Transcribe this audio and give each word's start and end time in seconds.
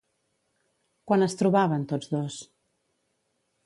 Quan 1.11 1.27
es 1.27 1.37
trobaven 1.43 1.87
tots 1.93 2.13
dos? 2.17 2.43